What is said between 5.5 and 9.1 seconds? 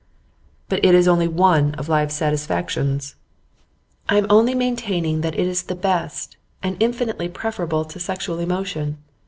the best, and infinitely preferable to sexual emotion.